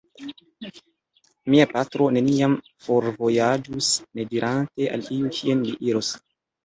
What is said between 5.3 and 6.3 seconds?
kien li iros.